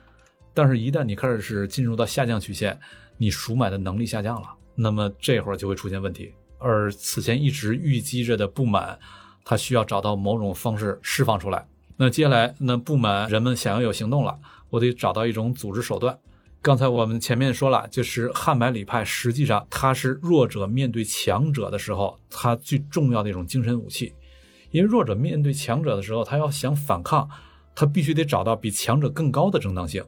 [0.55, 2.81] 但是，一旦你开始是进入到下降曲线，
[3.19, 6.33] 你赎买的能力下降了，那么这会儿就会出现问题。
[6.59, 8.99] 而此前一直郁积着的不满，
[9.45, 11.69] 它需要找到某种方式释放出来。
[11.99, 14.35] 那接下来，那不满人们想要有行动了，
[14.71, 16.19] 我得找到一种组织手段。
[16.63, 24.13] 刚才我们前面说了，就是汉白礼派，实际上它是弱者面对强者的时候，它最重要的一种精神武器。
[24.71, 27.29] 因为弱者面对强者的时候，他要想反抗，
[27.75, 30.05] 他必须得找到比强者更高的正当性。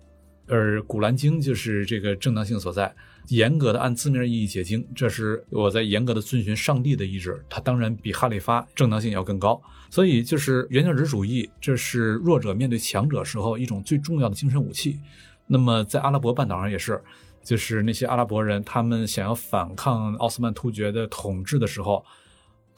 [0.46, 2.92] 而《古兰经》就是这个正当性所在，
[3.29, 7.40] 严格的按字面意义解经，这是我在严格的遵循上帝的意志。
[7.49, 14.99] 它当然比哈里发正当性要更高，所以就是原教旨主义，这是弱者面对强者时候一种最重要的精神武器。
[15.46, 17.01] 那么在阿拉伯半岛上也是，
[17.44, 22.05] 就是那些阿拉伯人他们想要反抗奥斯曼突厥的统治的时候，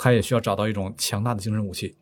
[0.02, 1.94] 他也需要找到一种强大的精神武器，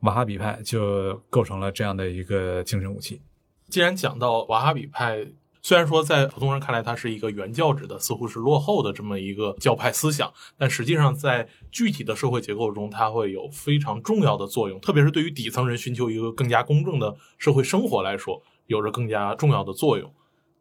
[0.00, 3.22] 瓦哈比派就构成了这样的一个精神武器。
[3.70, 5.26] 既然讲到瓦哈比派，
[5.62, 20.12] 虽然说在普通人看来它是一个原教旨的，似乎是落后的这么一个教派思想，但实际上在具体的社会结构中，它会有非常重要的作用，特别是对于底层人寻求一个更加公正的社会生活来说，有着更加重要的作用。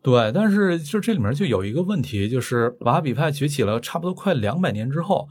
[0.02, 5.28] 对，但是就这里面就有一个问题，就是瓦哈比派崛起了差不多快两百年之后，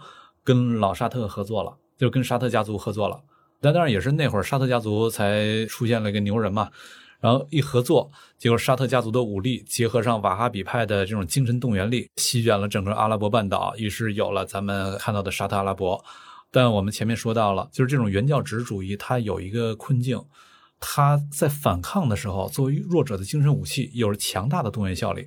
[0.46, 3.20] 跟老沙特合作了，就跟沙特家族合作了，
[3.60, 6.70] 但当然也是那会儿沙特家族才出现了一个牛人嘛。
[7.18, 16.04] 然后一合作，结果沙特家族的武力结合上瓦哈比派的这种精神动员力，席卷了整个阿拉伯半岛，于是有了咱们看到的沙特阿拉伯。
[16.52, 20.22] 但我们前面说到了，就是这种原教旨主义，它有一个困境，
[20.78, 25.26] 它在反抗的时候，作为弱者的精神武器，有着强大的动员效力。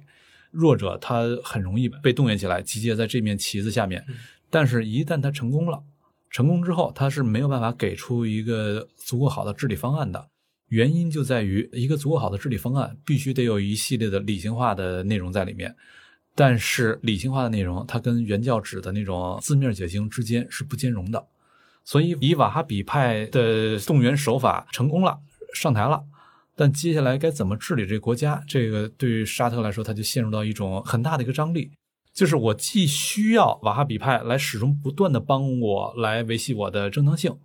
[0.51, 4.03] 弱者他很容易被动员起来，集结在这面旗子下面。
[4.49, 5.83] 但是，一旦他成功了，
[6.29, 10.27] 成功之后，他是没有办法给出一个足够好的治理方案的。
[10.67, 15.75] 原因就在于一个足够好的治理方案，必须得有一系列的理性化的内容在里面。
[16.35, 21.27] 但是理性化的内容，它跟原教旨的那种字面解经之间是不兼容的。
[21.83, 25.19] 所以，以瓦哈比派的动员手法成功了，
[25.53, 26.03] 上台了。
[26.55, 28.43] 但接下来该怎么治理这个国家？
[28.47, 31.71] 这个对于沙特来说，他就陷入到一种很大的一个张力，
[32.13, 37.37] 就是我既需要瓦哈比派来始终不断的帮我来维系我的正当性。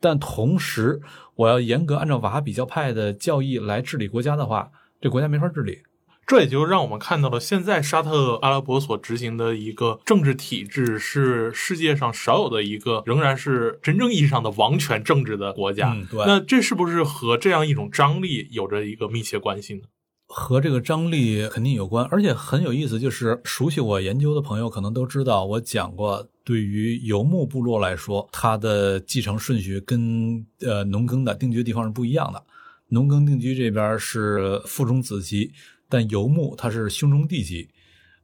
[0.00, 1.00] 但同时，
[1.36, 5.78] 我要严格按照瓦哈比教派的教义来治理国家的话，这国家没法治理。
[6.26, 15.94] 这也就让我们看到了，现在沙特阿拉伯所执行的一个政治体制是世界上少有的一个，仍然是真正意义上的王权政治的国家。
[16.26, 19.82] 那这是不是和这样一种张力有着一个密切关系呢？
[20.26, 32.42] 和这个张力肯定有关，而且很有意思，就是熟悉我研究的朋友可能都知道，我讲过，对于游牧部落来说，它的继承顺序跟呃农耕的定居地方是不一样的。
[32.88, 35.52] 农耕定居这边是父中子级，
[35.88, 37.68] 但游牧它是兄终弟级，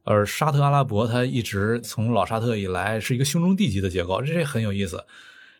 [0.03, 5.03] 而沙特阿拉伯它一直从老沙特以来是一个兄终弟级的结构，这很有意思。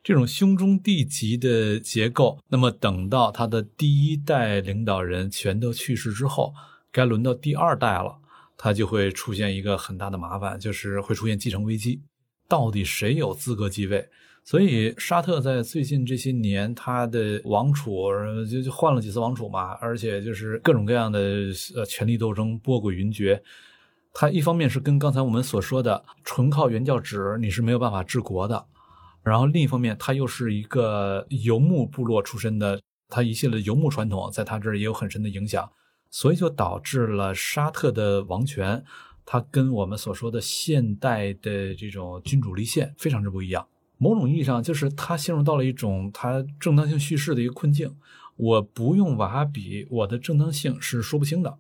[0.03, 6.53] 这种兄终弟及的结构，那么等到他的第一代领导人全都去世之后，
[6.91, 8.17] 该轮到第二代了，
[8.57, 12.01] 他就会出现一个很大的麻烦，就是会出现继承危机，
[12.47, 14.09] 到底谁有资格继位？
[14.43, 18.09] 所以沙特在最近这些年，他的王储
[18.49, 21.19] 就就换了几次王储嘛，而且就是各种各样的
[21.75, 23.39] 呃权力斗争，波诡云谲。
[24.13, 28.65] 他一方面是跟刚才我们所说的，纯靠原教旨你是没有办法治国的。
[29.23, 35.69] 然后另一方面，他又是一个游牧部落出身的，他一系列游牧传统在他这儿也有很深的影响，
[36.09, 38.83] 所以就导致了沙特的王权，
[39.25, 43.67] 它跟我们所说的现代的这种君主立宪非常之不一样。
[43.97, 47.95] 某种意义上，就是他陷入到了一种他正当性叙事的一个困境。
[48.37, 51.51] 我不用瓦哈比，我的正当性是说不清的；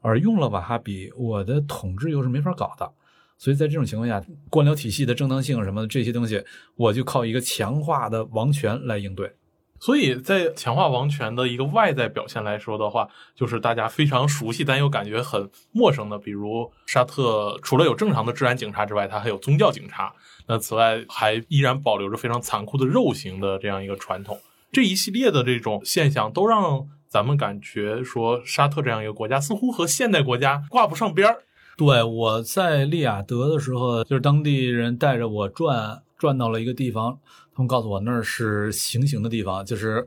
[0.00, 2.92] 而用了瓦哈比，我的统治又是没法搞的。
[3.38, 6.44] 所以在这种情况下，官僚体系的正当性什么的这些东西，
[6.76, 9.32] 我就靠一个强化的王权来应对。
[9.80, 20.12] 所以在强化王权的一个外在表现来说的话，就是大家非常熟悉但又感觉很陌生的，比如沙特除了有正常的治安警察之外，它还有宗教警察。
[20.48, 24.40] 那此外还依然保留着非常残酷的肉刑的这样一个传统。
[24.72, 31.44] 这一系列的这种现象，都让咱们感觉说，沙特这样一个国家似乎和现代国家挂不上边儿。
[31.78, 37.16] 对，我在利雅得的时候，就是当地人带着我转，转到了一个地方，
[37.54, 40.04] 他们告诉我那儿是行刑的地方，就是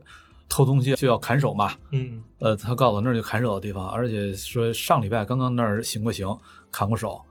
[0.50, 1.72] 偷东西就要砍手嘛。
[1.92, 6.28] 嗯，呃，他告诉我那儿就砍手的地方，而且说上礼拜刚刚那儿行过刑，
[6.70, 7.22] 砍过手。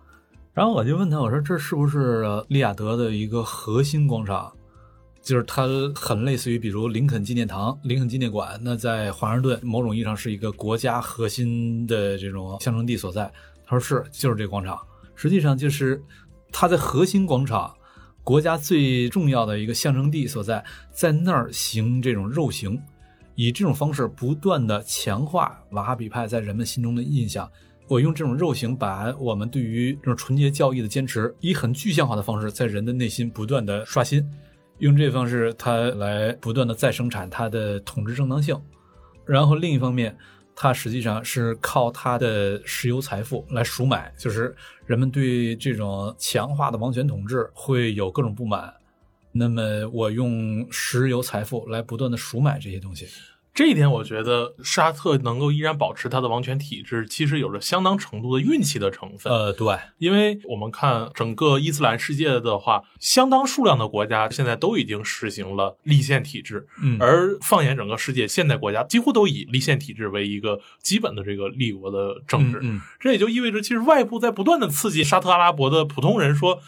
[0.55, 4.51] 然后我就问他，我说这是不是利雅得的一个核心广场？
[5.22, 13.30] 就是它很类似于比如林肯纪念堂、林肯纪念馆，那在华盛顿某种意义上是一个国家核心的这种象征地所在。
[13.71, 14.77] 他说是，就是这个广场。
[15.14, 16.03] 实际上就是
[16.51, 17.73] 它在核心广场，
[18.25, 22.83] 国家最重要的一个象征地所在，在那儿行这种肉刑，
[23.37, 27.49] 以这种方式不断的强化瓦哈比派在人们心中的印象。
[27.87, 34.29] 我用这种肉刑把我们对于这种纯洁教义的坚持，以很具象化的方式在人的内心不断的刷新。
[34.79, 38.61] 用这方式它来不断的再生产它的统治正当性。
[39.27, 40.16] 然后另一方面，
[40.63, 44.55] 它实际上是靠它的石油财富来赎买，就是
[44.85, 48.71] 人们对这种强化的王权统治会有各种不满，
[49.33, 53.09] 那么我用石油财富来不断的赎买这些东西。
[53.53, 59.30] 这一点，我觉得沙特能够依然保持它的王权体制，其实有着相当程度的运气的成分。
[59.32, 66.66] 呃，对，因为我们看整个伊斯兰世界的话，相当数量的国家现在都已经实行了立宪体制。
[66.80, 72.61] 嗯，而放眼整个世界，现代国家几乎都以立宪体制为一个基本的这个立国的政治。
[72.62, 76.61] 嗯，这也就意味着，其实外部在不断的刺激沙特阿拉伯的普通人说。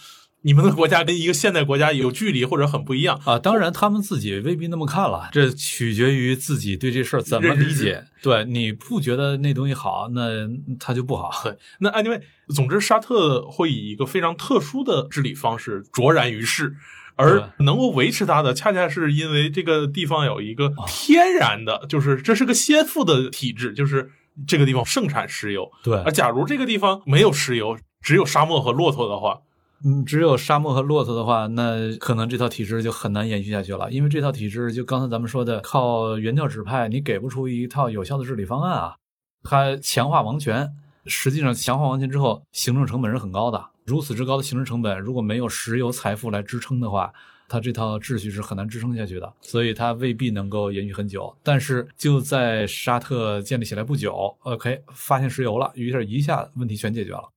[0.45, 3.38] 你们的国家跟一个现代国家有距离或者很不一样啊！
[3.38, 8.05] 当然，他们自己未必那么看了，这取决于自己对这事儿怎么理解。
[8.20, 10.49] 对，你不觉得那东西好，那
[10.80, 11.30] 它就不好。
[11.45, 16.74] 对，那 anyway，总之，沙特会以一个非常特殊的治理方式卓然于世，
[17.14, 24.11] 而能够维持它的，恰恰是因为这个地方有一个天然的，就是这是个先富的体制，就是
[24.49, 25.70] 这个地方盛产石油。
[25.84, 29.43] 对，而假如这个地方没有石油，只有沙漠和骆驼的话。
[29.84, 33.90] 嗯，只有沙漠和骆驼的话，那可能这套体制就很难延续下去了。
[33.90, 38.94] 因为这套体制，就刚才咱们说的，靠原教旨派，你给不出一套有效的治理方案啊。
[39.42, 40.70] 它强化王权，
[41.06, 43.60] 实际上强化王权之后，行政成本是很高的。
[43.84, 47.12] 如此之高的行政成本，如果没有石油财富来支撑的话，
[47.48, 49.32] 它这套秩序是很难支撑下去的。
[49.40, 51.36] 所以它未必能够延续很久。
[51.42, 57.28] 但是就在沙特建立起来不久，OK，发现石油了，于是一下问题全解决了。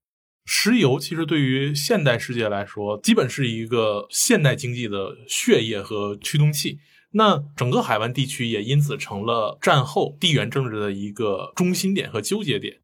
[0.45, 6.77] 石油其实对于现代世界来说，基本是一个现代经济的血液和驱动器。
[7.13, 12.81] 那整个海湾地区也因此成了战后地缘政治的一个中心点和纠结点。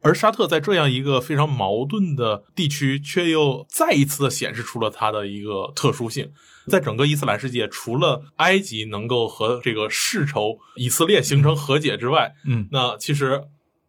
[0.00, 6.30] 而沙特在这样一个非常矛盾的地区，却又再一次的显示出了它的一个特殊性。
[6.68, 13.42] 在整个伊斯兰世界，除了埃及能够和这个世仇以色列形成和解之外，嗯，那其实。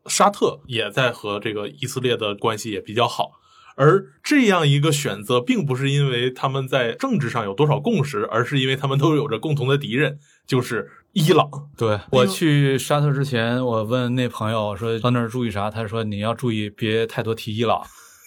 [0.06, 3.32] 沙特也在和这个以色列的关系也比较好，
[3.76, 11.49] 而这样一个选择，并不是因为他们在政治上有多少共识，而是因为他们都有着共同的敌人，就是伊朗。
[11.78, 17.82] 对我去沙特之前，我问那朋友说到那儿注意啥，他说你要注意别太多提伊朗，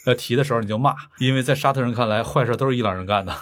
[0.06, 3.34] 要提的时候你就骂，因为在沙特人看来，坏事都是伊朗人干的。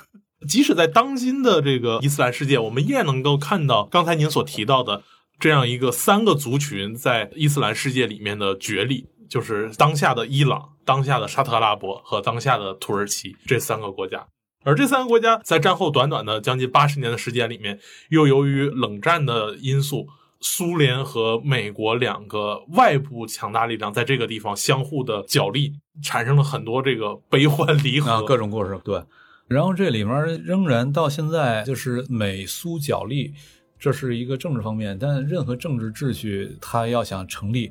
[0.48, 5.02] 即使在当今的这个伊斯兰世界，我们依然能够看到刚才您所提到的。
[5.38, 14.26] 这样一个三个族群在伊斯兰世界里面的角力，就是当下的伊朗、当下的沙特阿拉伯和当下的土耳其这三个国家。
[14.62, 17.78] 而这三个国家在战后短短的将近八十年的时间里面，
[18.08, 20.06] 又由于冷战的因素，
[20.40, 28.80] 苏联和美国两个外部强大力量在这个地方相互的角力，产生了很多这个悲欢离合，各种故事。
[28.82, 29.02] 对，
[29.48, 33.34] 然后这里面仍然到现在就是美苏角力。
[33.84, 37.70] 这是一个政治方面，但任何政治秩序，它要想成立，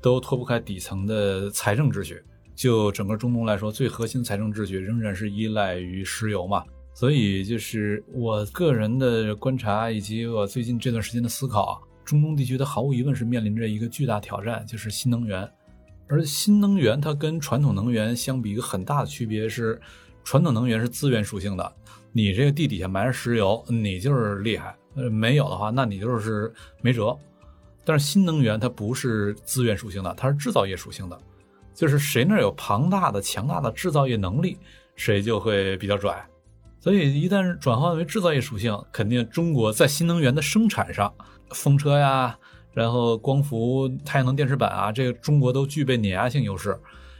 [0.00, 2.20] 都脱不开底层的财政秩序。
[2.56, 6.64] 就整个中东来说，最核心财政秩序仍然是依赖于石油嘛。
[6.94, 15.48] 所以，就是我个人的观察，以及我最近这段时间的思考，中东地区它毫无疑问是面临着一个巨大挑战，就是新能源。
[16.08, 19.80] 而新能源它跟传统能源相比，一个很大的区别是，
[20.24, 21.72] 传统能源是资源属性的，
[22.10, 24.76] 你这个地底下埋着石油，你就是厉害。
[24.94, 27.16] 呃，没有的话，那你就是没辙。
[27.84, 31.18] 但是新能源它不是资源属性的，它是制造业属性的，
[31.74, 34.56] 就是谁那有庞大的、强大的制造业能力，
[34.94, 36.24] 谁就会比较拽。
[36.78, 41.12] 所以一旦转换为制造业属性，肯定中国在新能源的生产上，
[41.50, 42.38] 风车呀，
[42.72, 46.78] 然后光伏、太阳能电池板啊，这个中国都具备碾压性优势。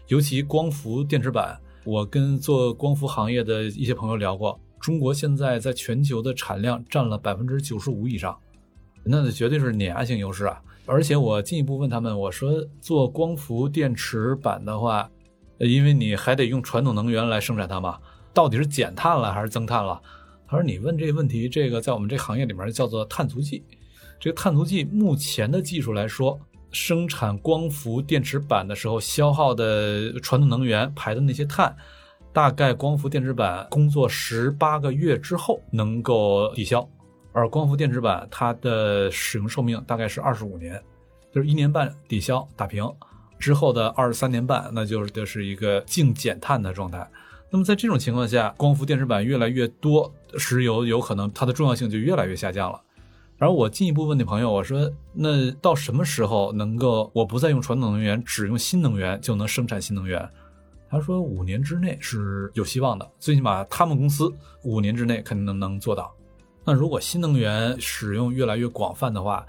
[0.08, 4.60] 尤其光伏电池板，我跟做光伏行业的一些朋友聊过。
[4.82, 8.36] 中国现在在全球的产量占了百分之九十五以上，
[9.04, 10.60] 那绝对是碾压性优势啊！
[10.86, 15.08] 而且我进一步问他们，我说做光伏电池板的话，
[15.58, 17.96] 因为你还得用传统能源来生产它嘛，
[18.34, 20.02] 到底是减碳了还是增碳了？
[20.48, 23.64] 他说你问这个问题，这个在我们这行业里面叫做碳足迹。
[24.18, 26.36] 这个碳足迹目前的技术来说，
[26.72, 31.72] 生产光伏电池板的时候消耗的传统能源排的那些碳。
[32.32, 36.88] 大概光伏电池板工作十八个月之后能够抵消，
[37.32, 40.82] 而光伏电池板它的使用寿命大概是二十五年，
[41.30, 42.90] 就是一年半抵消打平，
[43.38, 47.06] 之后的二十三年半，那就是就是一个净减碳的状态。
[47.50, 52.80] 那么在这种情况下，光伏电池板越来越多，石油有可能它的重要性就越来越下降了。
[53.38, 60.26] 而我进一步问那朋友，我说那到什么时候能够我不再用传统能源，只用新能源就能生产新能源？
[60.92, 64.30] 他说五年之内是有希望的，最起码他们公司
[64.62, 66.14] 五年之内肯定能能做到。
[66.66, 69.46] 那如果新能源使用越来越广泛的话，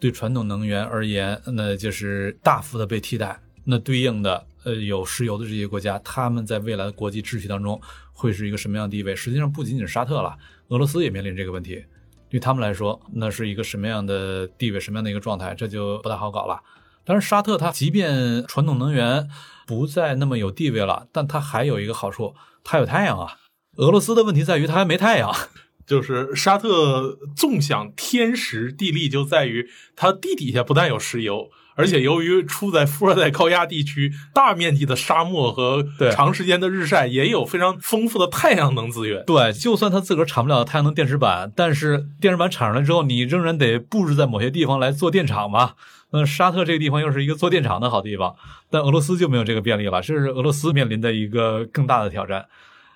[0.00, 3.38] 对传统能源而言，那就是大幅的被替代。
[3.62, 7.78] 那对应的，呃，有石油的这些国家，他们在未来的国际秩序当中
[8.14, 9.14] 会是一个什么样的地位？
[9.14, 10.34] 实际上，不仅仅是沙特了，
[10.68, 11.84] 俄罗斯也面临这个问题。
[12.30, 15.54] 对他们来说，那是一个什么样的地位，什么样的一个状态？
[15.54, 16.58] 这就不太好搞了。
[17.06, 19.28] 但是沙特它即便传统能源
[19.66, 23.38] 不再那么有地位了，但它还有一个好处，它有太阳啊。
[23.76, 25.34] 俄罗斯的问题在于它还没太阳。
[25.86, 39.22] 就是沙特纵享天时地利，就在于它地底下不但有石油，而且由于处在富二代高压地区，大面积的沙漠和长时间的日晒，也有非常丰富的太阳能资源。
[39.26, 45.74] 对，就算它自个儿产不了太阳能电池板，但是电池板产出来之后，你仍然得布置在某些地方来做电厂嘛。
[46.10, 48.34] 那沙特这个地方又是一个做电厂的好地方，
[48.70, 52.46] 但俄罗斯就没有这个便利了，这是俄罗斯面临的一个更大的挑战。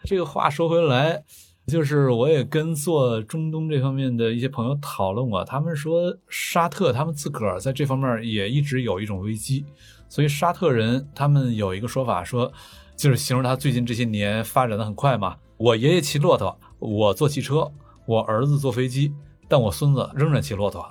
[0.04, 1.22] 这个话说回来。
[1.70, 9.64] 就是我也跟做中东这方面的一些朋友讨论过，他们说沙特他们自个儿在这方面也一直有一种危机，
[10.08, 12.52] 所以沙特人他们有一个说法说，
[12.96, 15.36] 就是形容他最近这些年发展的很快嘛。
[15.56, 17.70] 我爷爷骑骆驼，我坐汽车，
[18.06, 19.12] 我儿子坐飞机，
[19.48, 20.84] 但我孙子仍然骑骆驼，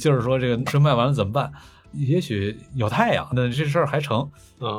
[0.00, 1.52] 就是说这个车卖完了怎么办？
[1.94, 4.28] 也许有太阳，那这事儿还成。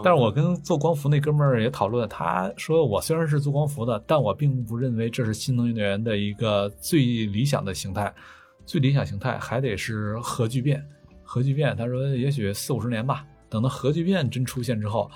[0.04, 8.14] 但是我跟做光伏那哥们儿也讨论，他说我虽然是做光伏的，但我并不认为这是新能源的一个最理想的形态。
[8.66, 10.86] 最理想形态还得是核聚变。
[11.24, 13.26] 核聚变，他说也许四五十年吧。
[13.50, 15.10] 等到核聚变真出现之后，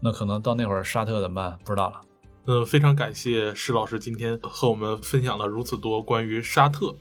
[0.00, 1.58] 那可能到那会儿沙特怎么办？
[1.64, 2.00] 不知道了。
[2.46, 6.94] 嗯，非常感谢施老师今天和我们分享了如此多关于沙特。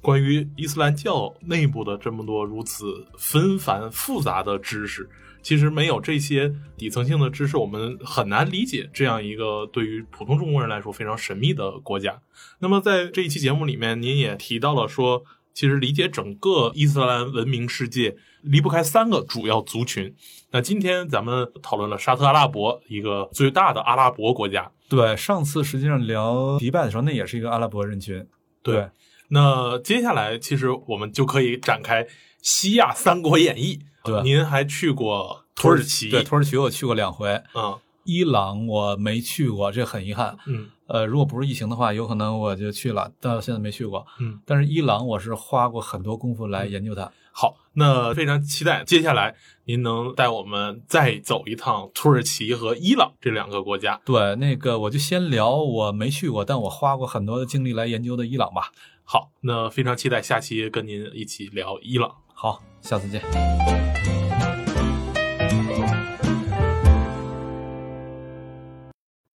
[0.00, 5.08] 关于伊斯兰教内部的这么多如此纷繁复杂的知识，
[5.42, 12.20] 其实没有这些底层性的知识，我们很难理解这样一个对于普通中国人来说非常神秘的国家。
[12.60, 15.22] 那么在这一期节目里面，您也提到了说，
[15.52, 20.14] 其实理解整个伊斯兰文明世界离不开三个主要族群。
[20.50, 24.72] 那今天咱们讨论了沙特阿拉伯，一个最大的阿拉伯国家。
[24.88, 28.26] 对，上次实际上聊迪拜的时候，那也是一个阿拉伯人群。
[28.62, 28.88] 对。
[29.30, 32.06] 那接下来，其实我们就可以展开
[32.42, 33.78] 西亚《三国演义》。
[34.02, 36.08] 对，您还去过土耳其？
[36.08, 37.28] 对，土耳其我去过两回。
[37.54, 40.36] 嗯，伊朗我没去过，这很遗憾。
[40.46, 44.06] 嗯，呃，如果不是疫情的话，有可能我就去了，但现在没去过。
[44.18, 47.12] 嗯，但是伊朗我是花过很多功夫来研究它。
[47.32, 54.00] 好，那非常期待接下来您能带我们再走一趟土耳其和伊朗这两个国家。
[54.04, 58.72] 对，那个我就先聊我没去过，但我花过很多的精力来研究的伊朗吧。
[59.12, 62.14] 好，那非常期待下期跟您一起聊伊朗。
[62.32, 63.89] 好，下次见。